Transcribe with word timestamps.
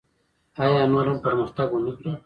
آیا 0.63 0.81
نور 0.91 1.05
هم 1.09 1.17
پرمختګ 1.25 1.67
ونکړي؟ 1.71 2.11